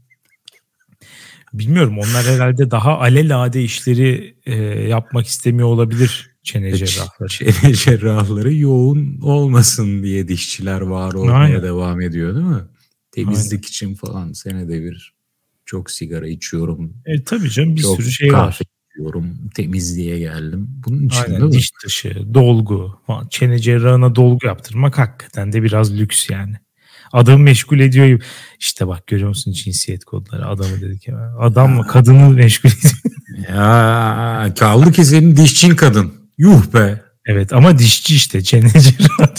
[1.53, 4.55] Bilmiyorum onlar herhalde daha alelade işleri e,
[4.89, 7.29] yapmak istemiyor olabilir çene cerrahları.
[7.29, 11.63] Çene cerrahları yoğun olmasın diye dişçiler var olmaya Aynen.
[11.63, 12.63] devam ediyor değil mi?
[13.13, 13.69] Temizlik Aynen.
[13.69, 15.15] için falan senede bir
[15.67, 16.95] çok sigara içiyorum.
[17.07, 18.59] E tabii canım bir sürü şey var.
[18.91, 19.35] içiyorum.
[19.55, 20.69] Temizliğe geldim.
[20.87, 23.29] Bunun için Aynen, değil diş dışı, dolgu falan.
[23.29, 26.55] Çene cerrahına dolgu yaptırmak hakikaten de biraz lüks yani.
[27.13, 28.23] Adamı meşgul ediyor.
[28.59, 31.35] İşte bak görüyor musun cinsiyet kodları adamı dedik ya.
[31.39, 32.95] Adam mı kadını meşgul ediyor.
[33.49, 36.13] ya kaldı ki senin dişçin kadın.
[36.39, 37.03] Yuh be.
[37.27, 39.35] Evet ama dişçi işte çene cerrahı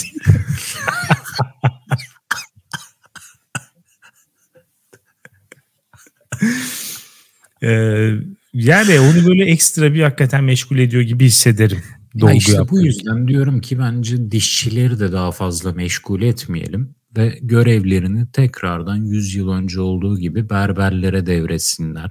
[7.62, 8.10] ee,
[8.52, 11.82] yani onu böyle ekstra bir hakikaten meşgul ediyor gibi hissederim.
[12.20, 18.32] Dolgu işte bu yüzden diyorum ki bence dişçileri de daha fazla meşgul etmeyelim ve görevlerini
[18.32, 22.10] tekrardan 100 yıl önce olduğu gibi berberlere devretsinler.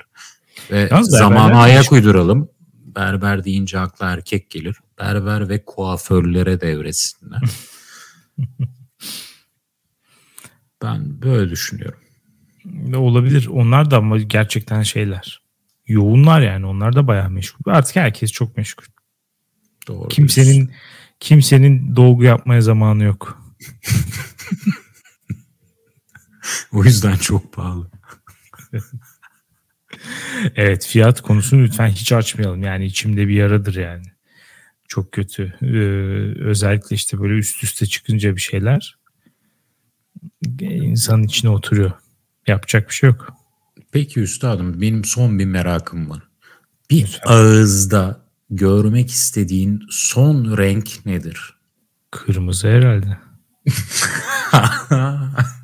[0.71, 2.49] Ve Yalnız zamana ayak uyduralım.
[2.73, 4.77] Berber deyince akla erkek gelir.
[4.99, 7.41] Berber ve kuaförlere devretsinler.
[10.81, 11.99] ben böyle düşünüyorum.
[12.95, 13.47] Olabilir.
[13.47, 15.41] Onlar da ama gerçekten şeyler.
[15.87, 16.65] Yoğunlar yani.
[16.65, 17.71] Onlar da bayağı meşgul.
[17.71, 18.85] Artık herkes çok meşgul.
[19.87, 20.07] Doğru.
[20.07, 20.73] Kimsenin diyorsun.
[21.19, 23.43] kimsenin dolgu yapmaya zamanı yok.
[26.71, 27.91] o yüzden çok pahalı.
[30.55, 32.63] evet fiyat konusunu lütfen hiç açmayalım.
[32.63, 34.05] Yani içimde bir yaradır yani.
[34.87, 35.53] Çok kötü.
[35.61, 38.99] Ee, özellikle işte böyle üst üste çıkınca bir şeyler
[40.61, 41.91] insanın içine oturuyor.
[42.47, 43.33] Yapacak bir şey yok.
[43.91, 46.23] Peki üstadım benim son bir merakım var.
[46.89, 47.33] Bir Lütfen.
[47.33, 51.55] ağızda görmek istediğin son renk nedir?
[52.11, 53.17] Kırmızı herhalde.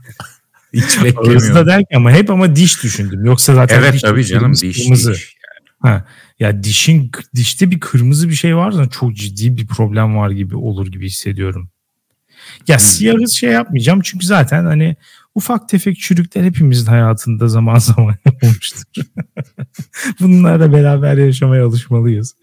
[0.75, 1.31] Hiç beklemiyorum.
[1.31, 3.25] Ağızda derken ama hep ama diş düşündüm.
[3.25, 5.13] Yoksa zaten evet, diş tabii canım diş, kırmızı.
[5.13, 5.35] Diş.
[5.79, 6.05] Ha,
[6.39, 10.88] ya dişin dişte bir kırmızı bir şey varsa çok ciddi bir problem var gibi olur
[10.88, 11.69] gibi hissediyorum.
[12.67, 12.85] Ya hmm.
[12.85, 14.95] siyahı şey yapmayacağım çünkü zaten hani
[15.35, 18.83] ufak tefek çürükler hepimizin hayatında zaman zaman olmuştur.
[20.19, 22.35] Bunlarla beraber yaşamaya alışmalıyız.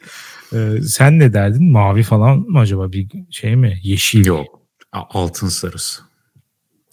[0.54, 1.70] Ee, sen ne derdin?
[1.70, 3.80] Mavi falan mı acaba bir şey mi?
[3.82, 4.26] Yeşil.
[4.26, 4.60] Yok.
[4.92, 6.11] Altın sarısı.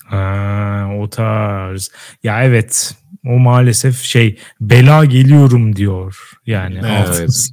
[0.09, 1.91] Ha, o tarz.
[2.23, 2.95] Ya evet
[3.25, 6.31] o maalesef şey bela geliyorum diyor.
[6.45, 7.49] Yani evet.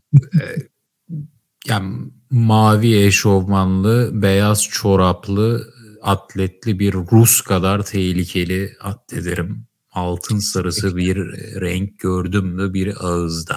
[1.68, 9.66] yani mavi eşofmanlı, beyaz çoraplı, atletli bir Rus kadar tehlikeli addederim.
[9.92, 11.16] Altın sarısı bir
[11.60, 13.56] renk gördüm mü bir ağızda.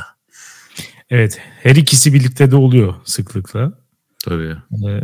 [1.10, 3.74] Evet her ikisi birlikte de oluyor sıklıkla.
[4.26, 4.56] Tabii.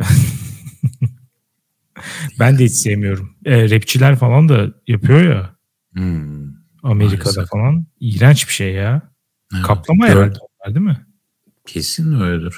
[2.39, 3.35] Ben de hiç sevmiyorum.
[3.45, 5.55] E, rapçiler falan da yapıyor ya.
[5.93, 6.45] Hmm,
[6.83, 7.49] Amerika'da maalesef.
[7.49, 7.85] falan.
[7.99, 9.11] İğrenç bir şey ya.
[9.53, 9.63] Evet.
[9.63, 11.05] Kaplama Gör- herhalde onlar değil mi?
[11.67, 12.55] Kesin öyledir.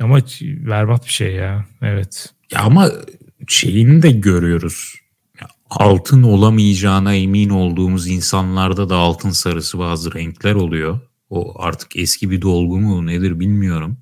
[0.00, 1.66] Ama berbat bir şey ya.
[1.82, 2.34] Evet.
[2.52, 2.90] Ya ama
[3.48, 4.94] şeyini de görüyoruz.
[5.70, 11.00] Altın olamayacağına emin olduğumuz insanlarda da altın sarısı bazı renkler oluyor.
[11.30, 13.98] O artık eski bir dolgu mu nedir bilmiyorum.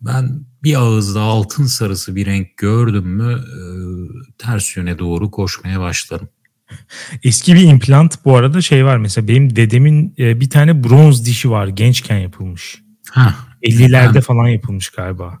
[0.00, 3.60] Ben bir ağızda altın sarısı bir renk gördüm mü e,
[4.38, 6.28] ters yöne doğru koşmaya başlarım.
[7.22, 11.50] Eski bir implant bu arada şey var mesela benim dedemin e, bir tane bronz dişi
[11.50, 12.82] var gençken yapılmış.
[13.10, 15.38] Ha, 50'lerde ben, falan yapılmış galiba.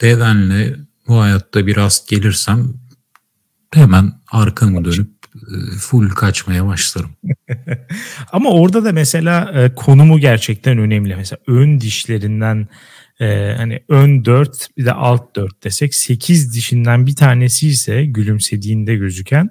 [0.00, 0.76] Dedenle
[1.08, 2.74] bu hayatta bir rast gelirsem
[3.74, 7.10] hemen arkamı dönüp e, full kaçmaya başlarım.
[8.32, 11.16] Ama orada da mesela e, konumu gerçekten önemli.
[11.16, 12.68] Mesela ön dişlerinden
[13.20, 18.96] e, hani ön 4 bir de alt 4 desek 8 dişinden bir tanesi ise gülümsediğinde
[18.96, 19.50] gözüken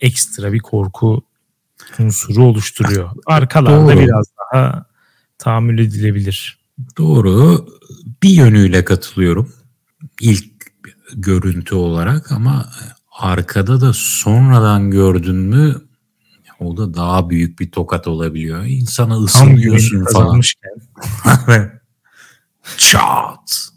[0.00, 1.22] ekstra bir korku
[1.98, 3.10] unsuru oluşturuyor.
[3.26, 4.00] Arkalarda Doğru.
[4.00, 4.86] biraz daha
[5.38, 6.58] tahammül edilebilir.
[6.98, 7.66] Doğru.
[8.22, 9.52] Bir yönüyle katılıyorum.
[10.20, 10.44] İlk
[11.14, 12.70] görüntü olarak ama
[13.12, 15.74] arkada da sonradan gördün mü
[16.60, 18.64] o da daha büyük bir tokat olabiliyor.
[18.64, 20.40] İnsana ısınıyorsun falan.
[22.78, 23.68] Çat.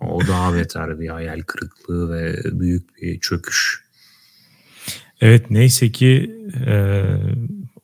[0.00, 3.84] O daha beter bir hayal kırıklığı ve büyük bir çöküş.
[5.20, 7.04] Evet neyse ki e,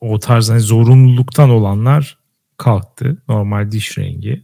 [0.01, 2.19] o tarz hani zorunluluktan olanlar
[2.57, 3.23] kalktı.
[3.29, 4.43] Normal diş rengi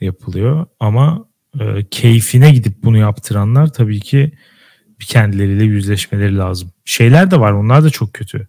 [0.00, 1.28] yapılıyor ama
[1.60, 4.32] e, keyfine gidip bunu yaptıranlar tabii ki
[5.00, 6.72] bir kendileriyle yüzleşmeleri lazım.
[6.84, 8.48] Şeyler de var onlar da çok kötü.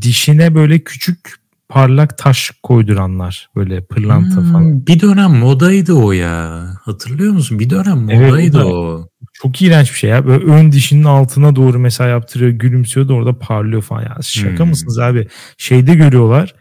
[0.00, 1.34] Dişine böyle küçük
[1.68, 4.86] parlak taş koyduranlar böyle pırlanta hmm, falan.
[4.86, 6.70] Bir dönem modaydı o ya.
[6.82, 7.58] Hatırlıyor musun?
[7.58, 9.08] Bir dönem modaydı evet, o.
[9.32, 10.26] Çok iğrenç bir şey ya.
[10.26, 14.02] Böyle ön dişinin altına doğru mesela yaptırıyor, gülümsüyor da orada parlıyor falan.
[14.02, 14.68] Ya şaka hmm.
[14.68, 15.28] mısınız abi?
[15.58, 16.54] Şeyde görüyorlar.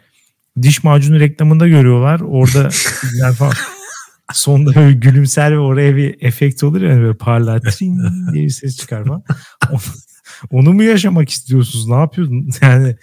[0.62, 2.20] Diş macunu reklamında görüyorlar.
[2.20, 2.70] Orada
[3.38, 3.54] falan.
[4.34, 7.62] Sonunda böyle gülümser ve oraya bir efekt olur ya böyle parlar
[8.34, 9.24] diye bir ses çıkar falan.
[9.72, 9.80] Onu,
[10.50, 11.88] onu mu yaşamak istiyorsunuz?
[11.88, 12.50] Ne yapıyorsun?
[12.62, 12.96] Yani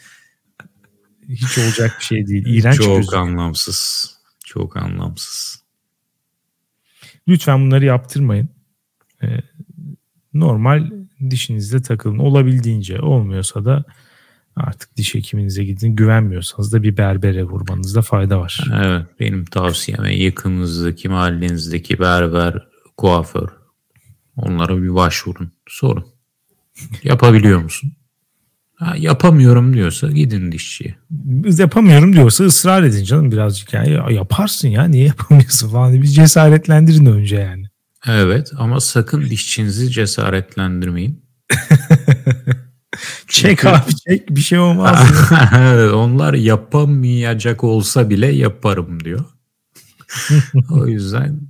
[1.30, 2.44] hiç olacak bir şey değil.
[2.46, 3.22] İğrenç Çok gözüküyor.
[3.22, 4.10] anlamsız.
[4.44, 5.62] Çok anlamsız.
[7.28, 8.48] Lütfen bunları yaptırmayın.
[9.22, 9.26] Ee,
[10.34, 10.90] normal
[11.30, 12.18] dişinizde takılın.
[12.18, 13.84] Olabildiğince olmuyorsa da
[14.56, 15.96] artık diş hekiminize gidin.
[15.96, 18.64] Güvenmiyorsanız da bir berbere vurmanızda fayda var.
[18.84, 23.48] Evet benim tavsiyem yakınınızdaki mahallenizdeki berber, kuaför
[24.36, 25.52] onlara bir başvurun.
[25.68, 26.06] Sorun.
[27.02, 27.92] Yapabiliyor musun?
[28.80, 30.94] Ha, yapamıyorum diyorsa gidin dişçiye.
[31.58, 37.06] Yapamıyorum diyorsa ısrar edin canım birazcık yani ya, yaparsın ya niye yapamıyorsun falan bir cesaretlendirin
[37.06, 37.66] önce yani.
[38.06, 41.24] Evet ama sakın dişçinizi cesaretlendirmeyin.
[43.28, 45.08] çek abi çek bir şey olmaz.
[45.94, 49.24] Onlar yapamayacak olsa bile yaparım diyor.
[50.70, 51.40] o yüzden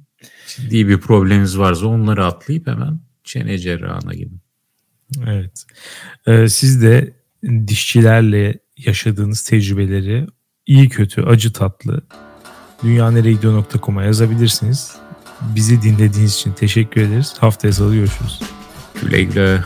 [0.49, 4.41] ciddi bir probleminiz varsa onları atlayıp hemen çene cerrahına gidin.
[5.26, 5.64] Evet.
[6.26, 10.26] Ee, siz de dişçilerle yaşadığınız tecrübeleri
[10.66, 12.03] iyi kötü acı tatlı
[12.82, 14.97] dünyaneregidiyor.com'a yazabilirsiniz.
[15.55, 17.34] Bizi dinlediğiniz için teşekkür ederiz.
[17.38, 18.41] Haftaya salı görüşürüz.
[19.03, 19.61] Güle güle.